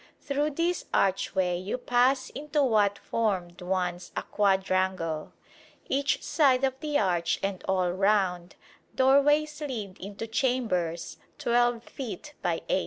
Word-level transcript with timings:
Through 0.19 0.55
this 0.55 0.85
archway 0.95 1.59
you 1.59 1.77
pass 1.77 2.31
into 2.31 2.63
what 2.63 2.97
formed 2.97 3.61
once 3.61 4.11
a 4.17 4.23
quadrangle. 4.23 5.31
Each 5.89 6.23
side 6.23 6.63
of 6.63 6.73
the 6.79 6.97
arch 6.97 7.39
and 7.43 7.63
all 7.67 7.91
round, 7.91 8.55
doorways 8.95 9.61
lead 9.61 9.99
into 9.99 10.25
chambers 10.25 11.17
12 11.37 11.83
feet 11.83 12.33
by 12.41 12.63
8. 12.67 12.79